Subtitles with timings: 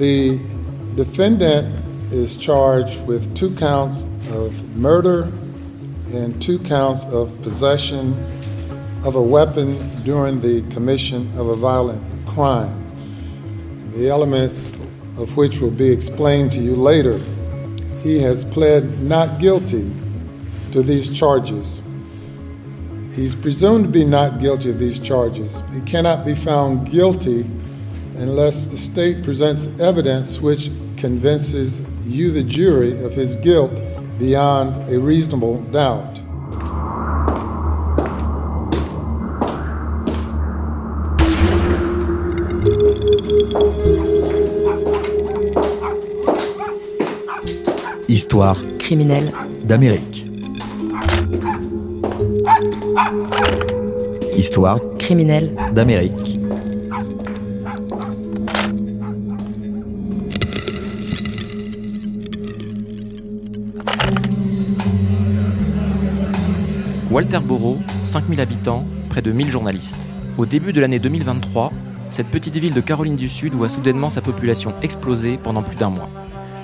[0.00, 0.38] The
[0.96, 1.78] defendant
[2.10, 5.24] is charged with two counts of murder
[6.14, 8.14] and two counts of possession
[9.04, 12.72] of a weapon during the commission of a violent crime.
[13.92, 14.70] The elements
[15.18, 17.18] of which will be explained to you later.
[18.02, 19.94] He has pled not guilty
[20.72, 21.82] to these charges.
[23.14, 25.62] He's presumed to be not guilty of these charges.
[25.74, 27.44] He cannot be found guilty
[28.20, 33.80] unless the state presents evidence which convinces you, the jury, of his guilt
[34.18, 36.18] beyond a reasonable doubt.
[48.06, 49.32] Histoire criminelle
[49.64, 50.26] d'Amérique.
[54.36, 56.39] Histoire criminelle d'Amérique.
[67.10, 69.96] Walterboro, 5000 habitants, près de 1000 journalistes.
[70.38, 71.72] Au début de l'année 2023,
[72.08, 75.90] cette petite ville de Caroline du Sud voit soudainement sa population exploser pendant plus d'un
[75.90, 76.08] mois.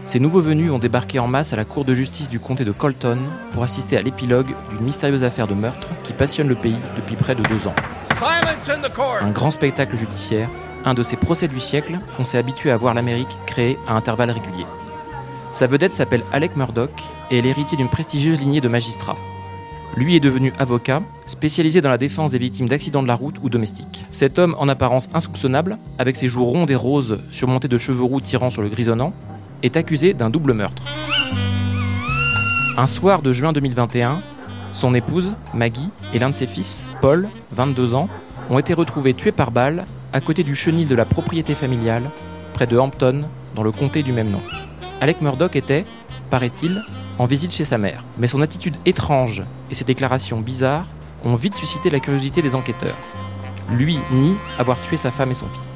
[0.05, 2.71] Ces nouveaux venus ont débarqué en masse à la cour de justice du comté de
[2.71, 3.19] Colton
[3.51, 7.35] pour assister à l'épilogue d'une mystérieuse affaire de meurtre qui passionne le pays depuis près
[7.35, 7.75] de deux ans.
[9.21, 10.49] Un grand spectacle judiciaire,
[10.85, 14.31] un de ces procès du siècle qu'on s'est habitué à voir l'Amérique créer à intervalles
[14.31, 14.67] réguliers.
[15.53, 17.03] Sa vedette s'appelle Alec Murdoch
[17.33, 19.17] et est l'héritier d'une prestigieuse lignée de magistrats.
[19.95, 23.49] Lui est devenu avocat, spécialisé dans la défense des victimes d'accidents de la route ou
[23.49, 24.05] domestiques.
[24.11, 28.21] Cet homme, en apparence insoupçonnable, avec ses joues rondes et roses surmontées de cheveux roux
[28.21, 29.15] tirant sur le grisonnant,
[29.63, 30.83] est accusé d'un double meurtre.
[32.77, 34.23] Un soir de juin 2021,
[34.75, 38.09] son épouse, Maggie, et l'un de ses fils, Paul, 22 ans,
[38.51, 42.11] ont été retrouvés tués par balle à côté du chenil de la propriété familiale,
[42.53, 44.43] près de Hampton, dans le comté du même nom.
[45.01, 45.85] Alec Murdoch était,
[46.31, 46.83] paraît-il,
[47.19, 50.87] en visite chez sa mère, mais son attitude étrange et ses déclarations bizarres
[51.25, 52.97] ont vite suscité la curiosité des enquêteurs.
[53.71, 55.73] Lui nie avoir tué sa femme et son fils.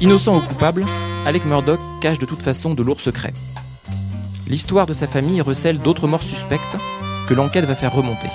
[0.00, 0.86] Innocent ou coupable,
[1.26, 3.32] Alec Murdoch cache de toute façon de lourds secrets.
[4.46, 6.76] L'histoire de sa famille recèle d'autres morts suspectes
[7.28, 8.28] que l'enquête va faire remonter.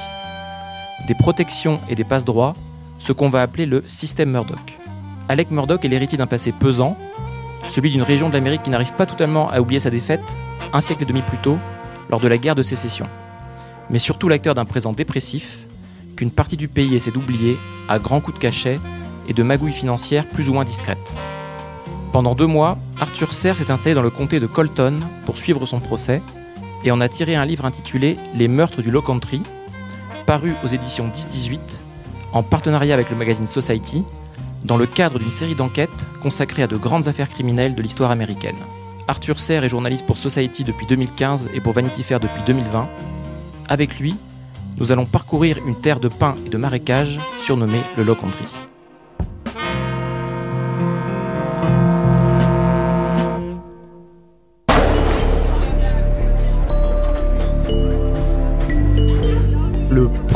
[1.08, 2.54] Des protections et des passe-droits,
[3.00, 4.78] ce qu'on va appeler le système Murdoch.
[5.30, 6.98] Alec Murdoch est l'héritier d'un passé pesant,
[7.66, 10.24] celui d'une région de l'Amérique qui n'arrive pas totalement à oublier sa défaite,
[10.74, 11.58] un siècle et demi plus tôt,
[12.10, 13.08] lors de la guerre de sécession.
[13.90, 15.66] Mais surtout l'acteur d'un présent dépressif,
[16.16, 17.58] qu'une partie du pays essaie d'oublier
[17.90, 18.78] à grands coups de cachet
[19.28, 21.14] et de magouilles financières plus ou moins discrètes.
[22.12, 25.80] Pendant deux mois, Arthur Serre s'est installé dans le comté de Colton pour suivre son
[25.80, 26.22] procès
[26.84, 29.42] et en a tiré un livre intitulé Les meurtres du Low Country,
[30.28, 31.60] paru aux éditions 10-18,
[32.34, 34.04] en partenariat avec le magazine Society,
[34.64, 38.56] dans le cadre d'une série d'enquêtes consacrée à de grandes affaires criminelles de l'histoire américaine.
[39.08, 42.88] Arthur Serre est journaliste pour Society depuis 2015 et pour Vanity Fair depuis 2020.
[43.68, 44.16] Avec lui,
[44.78, 48.46] nous allons parcourir une terre de pins et de marécages surnommée le Low Country.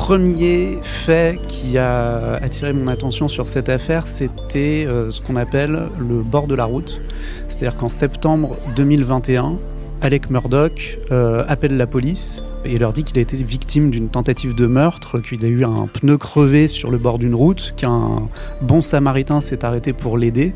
[0.08, 5.90] Premier fait qui a attiré mon attention sur cette affaire, c'était euh, ce qu'on appelle
[6.00, 7.02] le bord de la route.
[7.50, 9.58] C'est-à-dire qu'en septembre 2021,
[10.00, 14.56] Alec Murdoch euh, appelle la police et leur dit qu'il a été victime d'une tentative
[14.56, 18.30] de meurtre, qu'il a eu un pneu crevé sur le bord d'une route, qu'un
[18.62, 20.54] bon samaritain s'est arrêté pour l'aider.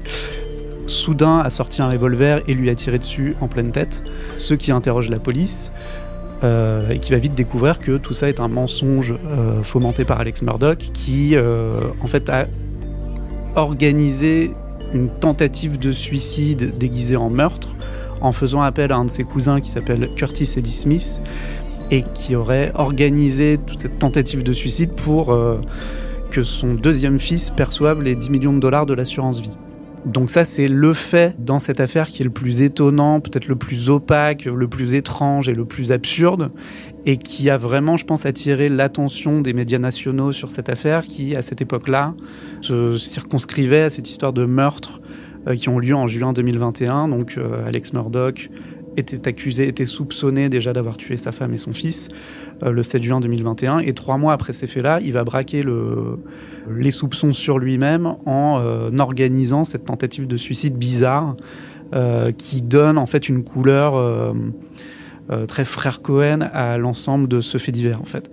[0.86, 4.02] Soudain a sorti un revolver et lui a tiré dessus en pleine tête,
[4.34, 5.74] ce qui interroge la police.
[6.44, 10.20] Euh, et qui va vite découvrir que tout ça est un mensonge euh, fomenté par
[10.20, 12.48] Alex Murdoch, qui euh, en fait a
[13.56, 14.52] organisé
[14.92, 17.76] une tentative de suicide déguisée en meurtre
[18.22, 21.22] en faisant appel à un de ses cousins qui s'appelle Curtis Eddie Smith
[21.92, 25.36] et qui aurait organisé toute cette tentative de suicide pour
[26.30, 29.58] que son deuxième fils perçoive les 10 millions de dollars de l'assurance vie.
[30.06, 33.56] Donc ça, c'est le fait dans cette affaire qui est le plus étonnant, peut-être le
[33.56, 36.52] plus opaque, le plus étrange et le plus absurde,
[37.06, 41.36] et qui a vraiment, je pense, attiré l'attention des médias nationaux sur cette affaire, qui,
[41.36, 42.16] à cette époque-là,
[42.62, 45.02] se circonscrivait à cette histoire de meurtres
[45.48, 47.08] euh, qui ont lieu en juin 2021.
[47.08, 48.50] Donc euh, Alex Murdoch
[48.98, 52.10] était accusé, était soupçonné déjà d'avoir tué sa femme et son fils
[52.64, 53.80] euh, le 7 juin 2021.
[53.80, 56.20] Et trois mois après ces faits-là, il va braquer le,
[56.70, 61.36] les soupçons sur lui-même en euh, organisant cette tentative de suicide bizarre
[61.94, 64.34] euh, qui donne en fait une couleur
[65.48, 68.30] très frère Cohen à l'ensemble de ce fait divers en fait.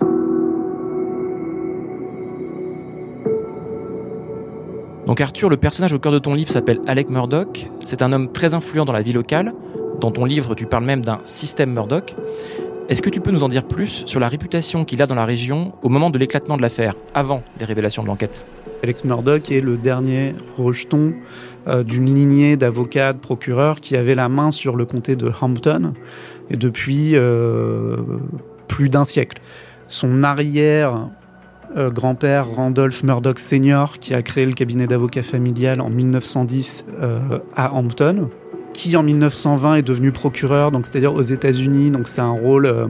[5.08, 7.66] Donc Arthur, le personnage au cœur de ton livre s'appelle Alec Murdoch.
[7.86, 9.54] C'est un homme très influent dans la vie locale.
[10.00, 12.14] Dans ton livre, tu parles même d'un système Murdoch.
[12.88, 15.24] Est-ce que tu peux nous en dire plus sur la réputation qu'il a dans la
[15.24, 18.46] région au moment de l'éclatement de l'affaire, avant les révélations de l'enquête?
[18.82, 21.14] Alex Murdoch est le dernier rejeton
[21.66, 25.94] euh, d'une lignée d'avocats, de procureurs qui avaient la main sur le comté de Hampton
[26.50, 27.96] depuis euh,
[28.68, 29.42] plus d'un siècle.
[29.88, 31.08] Son arrière
[31.76, 36.86] euh, grand-père Randolph Murdoch Sr., qui a créé le cabinet d'avocats familial en 1910
[37.56, 38.30] à Hampton,
[38.78, 41.90] qui en 1920 est devenu procureur, donc c'est-à-dire aux États-Unis.
[41.90, 42.88] Donc c'est un rôle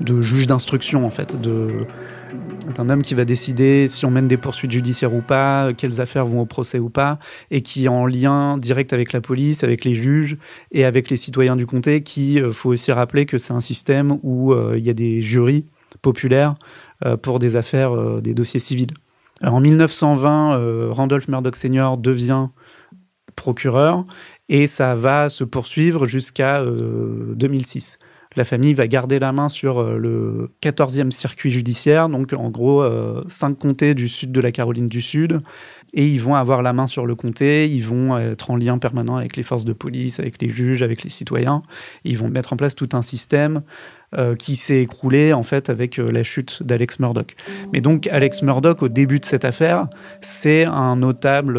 [0.00, 1.86] de juge d'instruction en fait, de
[2.74, 6.26] d'un homme qui va décider si on mène des poursuites judiciaires ou pas, quelles affaires
[6.26, 7.20] vont au procès ou pas,
[7.52, 10.36] et qui est en lien direct avec la police, avec les juges
[10.72, 14.18] et avec les citoyens du comté, qui, euh, faut aussi rappeler que c'est un système
[14.24, 15.66] où euh, il y a des jurys
[16.02, 16.56] populaires
[17.04, 18.92] euh, pour des affaires, des dossiers civils.
[19.44, 21.96] en 1920, Randolph Murdoch Sr.
[21.96, 22.48] devient
[23.36, 24.04] procureur
[24.48, 27.98] et ça va se poursuivre jusqu'à 2006
[28.36, 32.82] la famille va garder la main sur euh, le 14e circuit judiciaire, donc en gros
[32.82, 35.40] euh, cinq comtés du sud de la Caroline du Sud,
[35.94, 39.16] et ils vont avoir la main sur le comté, ils vont être en lien permanent
[39.16, 41.62] avec les forces de police, avec les juges, avec les citoyens,
[42.04, 43.62] ils vont mettre en place tout un système
[44.14, 47.34] euh, qui s'est écroulé en fait avec la chute d'Alex Murdoch.
[47.72, 49.88] Mais donc Alex Murdoch au début de cette affaire,
[50.20, 51.58] c'est un notable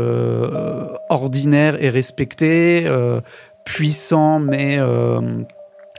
[1.10, 2.90] ordinaire et respecté,
[3.66, 4.80] puissant mais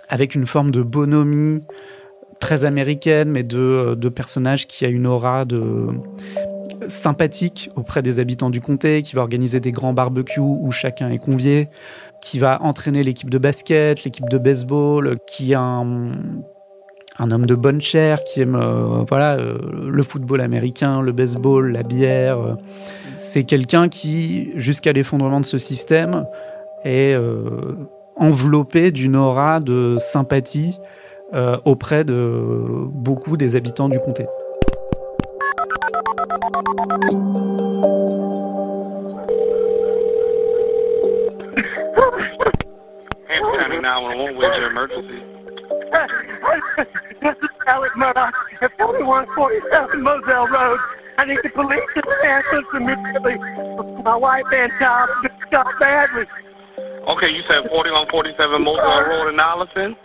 [0.09, 1.65] avec une forme de bonhomie
[2.41, 5.89] très américaine, mais de, de personnage qui a une aura de
[6.87, 11.19] sympathique auprès des habitants du comté, qui va organiser des grands barbecues où chacun est
[11.19, 11.69] convié,
[12.21, 16.13] qui va entraîner l'équipe de basket, l'équipe de baseball, qui est un,
[17.19, 21.83] homme de bonne chair, qui aime euh, voilà, euh, le football américain, le baseball, la
[21.83, 22.57] bière.
[23.17, 26.25] C'est quelqu'un qui, jusqu'à l'effondrement de ce système,
[26.85, 27.77] est euh,
[28.17, 30.79] enveloppé d'une aura de sympathie
[31.67, 34.25] auprès de beaucoup des habitants du comté.
[47.23, 50.79] This is Alec Murdoch at 4147 Moselle Road.
[51.17, 53.41] I need the police to answer immediately.
[54.05, 55.09] My wife and child
[55.51, 56.25] got badly.
[57.09, 59.97] Okay, you said 4147 Moselle Road in Allison?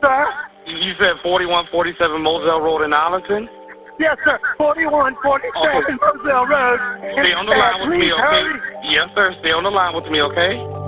[0.00, 0.32] Sir?
[0.64, 3.50] You said 4147 Moselle Road in Allison?
[3.98, 4.40] Yes, sir.
[4.56, 5.92] 4147 okay.
[6.00, 6.80] Moselle Road.
[7.20, 8.48] Stay on the line with me, okay?
[8.48, 8.88] Hurry.
[8.88, 9.36] Yes, sir.
[9.40, 10.79] Stay on the line with me, okay?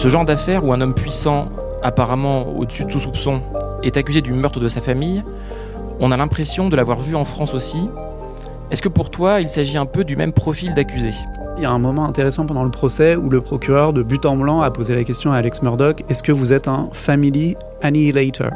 [0.00, 1.50] Ce genre d'affaire où un homme puissant,
[1.82, 3.42] apparemment au-dessus de tout soupçon,
[3.82, 5.22] est accusé du meurtre de sa famille,
[5.98, 7.86] on a l'impression de l'avoir vu en France aussi,
[8.70, 11.10] est-ce que pour toi, il s'agit un peu du même profil d'accusé?
[11.58, 14.38] Il y a un moment intéressant pendant le procès où le procureur de but en
[14.38, 18.48] blanc a posé la question à Alex Murdoch est-ce que vous êtes un family annihilator?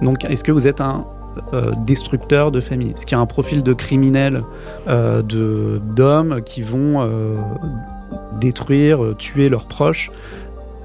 [0.00, 1.04] Donc, est-ce que vous êtes un
[1.52, 2.92] euh, destructeur de famille?
[2.92, 4.40] Est-ce qu'il y a un profil de criminel
[4.88, 7.34] euh, d'hommes qui vont euh,
[8.40, 10.10] détruire, tuer leurs proches?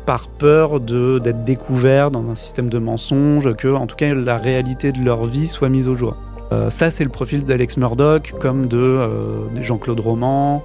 [0.06, 4.92] Par peur d'être découverts dans un système de mensonges, que en tout cas la réalité
[4.92, 6.16] de leur vie soit mise au jour
[6.52, 10.64] euh, ça, c'est le profil d'Alex Murdoch, comme de, euh, Jean-Claude Roman,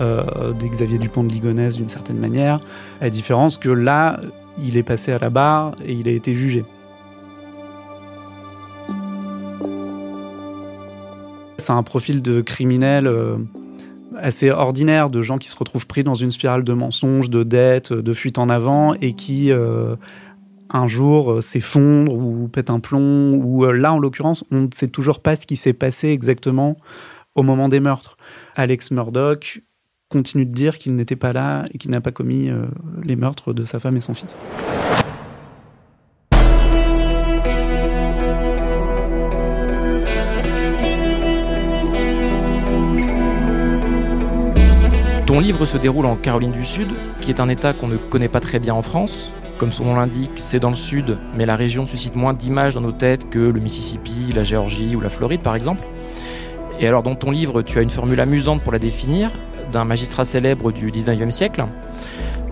[0.00, 2.60] euh, des Xavier Dupont de Ligonnès d'une certaine manière,
[3.00, 4.20] à différence que là,
[4.64, 6.64] il est passé à la barre et il a été jugé.
[11.58, 13.10] C'est un profil de criminel
[14.18, 17.92] assez ordinaire, de gens qui se retrouvent pris dans une spirale de mensonges, de dettes,
[17.92, 19.52] de fuite en avant et qui
[20.70, 24.68] un jour euh, s'effondre ou pète un plomb, ou euh, là en l'occurrence, on ne
[24.72, 26.76] sait toujours pas ce qui s'est passé exactement
[27.34, 28.16] au moment des meurtres.
[28.56, 29.62] Alex Murdoch
[30.08, 32.66] continue de dire qu'il n'était pas là et qu'il n'a pas commis euh,
[33.02, 34.36] les meurtres de sa femme et son fils.
[45.28, 46.88] Ton livre se déroule en Caroline du Sud,
[47.20, 49.94] qui est un État qu'on ne connaît pas très bien en France, comme son nom
[49.94, 53.38] l'indique, c'est dans le sud, mais la région suscite moins d'images dans nos têtes que
[53.38, 55.82] le Mississippi, la Géorgie ou la Floride par exemple.
[56.80, 59.30] Et alors dans ton livre, tu as une formule amusante pour la définir,
[59.70, 61.66] d'un magistrat célèbre du 19e siècle.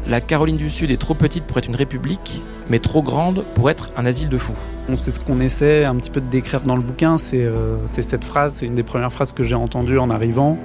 [0.07, 3.71] La Caroline du Sud est trop petite pour être une république, mais trop grande pour
[3.71, 4.53] être un asile de fous.
[4.97, 8.23] C'est ce qu'on essaie un petit peu de décrire dans le bouquin, c'est euh, cette
[8.23, 10.59] phrase, c'est une des premières phrases que j'ai entendues en arrivant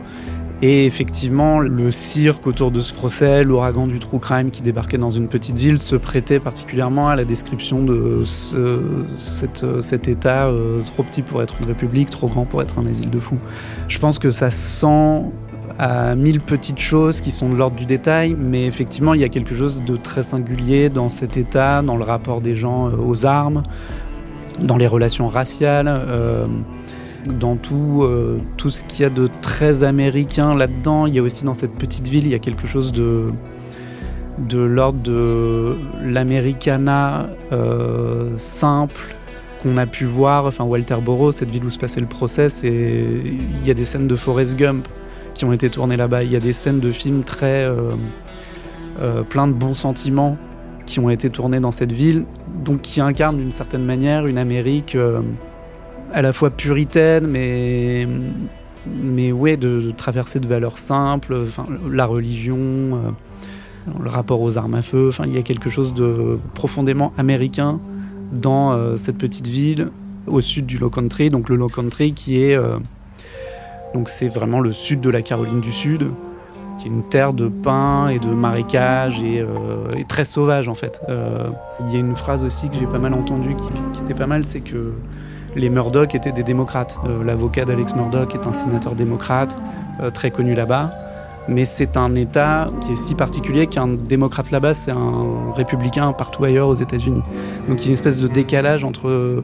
[0.63, 5.10] Et effectivement, le cirque autour de ce procès, l'ouragan du true crime qui débarquait dans
[5.10, 8.22] une petite ville, se prêtait particulièrement à la description de
[9.10, 13.10] cet État euh, trop petit pour être une république, trop grand pour être un asile
[13.10, 13.39] de fous.
[13.88, 15.24] Je pense que ça sent
[15.80, 19.30] à mille petites choses qui sont de l'ordre du détail, mais effectivement, il y a
[19.30, 23.25] quelque chose de très singulier dans cet État, dans le rapport des gens euh, aux
[23.25, 23.63] armes,
[24.60, 25.88] dans les relations raciales.
[25.88, 26.46] Euh,
[27.28, 31.06] dans tout, euh, tout ce qu'il y a de très américain là-dedans.
[31.06, 33.32] Il y a aussi dans cette petite ville, il y a quelque chose de,
[34.40, 39.16] de l'ordre de l'Americana euh, simple
[39.62, 40.46] qu'on a pu voir.
[40.46, 44.16] Enfin, Walterboro, cette ville où se passait le procès, il y a des scènes de
[44.16, 44.88] Forrest Gump
[45.34, 46.24] qui ont été tournées là-bas.
[46.24, 50.38] Il y a des scènes de films très euh, plein de bons sentiments
[50.86, 52.25] qui ont été tournés dans cette ville,
[52.66, 54.98] donc qui incarnent d'une certaine manière une Amérique
[56.13, 58.08] à la fois puritaine, mais,
[58.86, 62.98] mais ouais, de, traverser de valeurs simples, enfin, la religion, euh,
[64.01, 65.08] le rapport aux armes à feu.
[65.10, 67.80] Enfin, il y a quelque chose de profondément américain
[68.32, 69.89] dans euh, cette petite ville
[70.27, 71.30] au sud du Low Country.
[71.30, 72.77] Donc le Low Country qui est euh,
[73.94, 76.08] donc c'est vraiment le sud de la Caroline du Sud,
[76.80, 79.46] qui est une terre de pins et de marécages et,
[80.08, 81.01] très sauvage en fait.
[81.10, 84.27] Il y a une phrase aussi que j'ai pas mal entendue qui, qui était pas
[84.27, 84.94] mal, c'est que
[85.55, 86.98] les Murdoch étaient des démocrates.
[87.05, 89.58] Euh, l'avocat d'Alex Murdoch est un sénateur démocrate,
[90.01, 90.91] euh, très connu là-bas.
[91.48, 96.43] Mais c'est un État qui est si particulier qu'un démocrate là-bas, c'est un républicain partout
[96.43, 97.24] ailleurs aux États-Unis.
[97.67, 99.43] Donc il y a une espèce de décalage entre,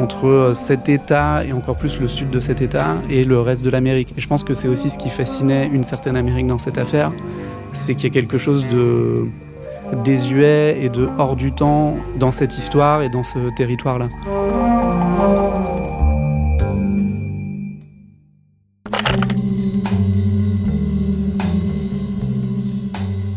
[0.00, 3.70] entre cet État et encore plus le sud de cet État et le reste de
[3.70, 4.14] l'Amérique.
[4.16, 7.12] Et je pense que c'est aussi ce qui fascinait une certaine Amérique dans cette affaire,
[7.74, 9.26] c'est qu'il y a quelque chose de
[9.94, 14.08] désuet et de hors du temps dans cette histoire et dans ce territoire-là.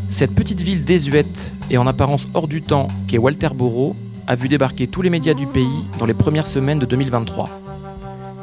[0.09, 3.95] Cette petite ville désuète et en apparence hors du temps qu'est Walterboro
[4.25, 7.49] a vu débarquer tous les médias du pays dans les premières semaines de 2023.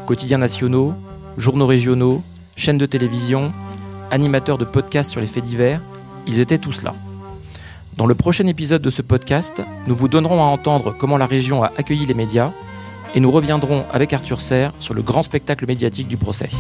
[0.07, 0.93] Quotidiens nationaux,
[1.37, 2.23] journaux régionaux,
[2.57, 3.53] chaînes de télévision,
[4.11, 5.81] animateurs de podcasts sur les faits divers,
[6.29, 6.95] ils étaient tous là.
[7.97, 11.63] Dans le prochain épisode de ce podcast, nous vous donnerons à entendre comment la région
[11.63, 12.51] a accueilli les médias
[13.15, 16.51] et nous reviendrons avec Arthur Serre sur le grand spectacle médiatique du procès.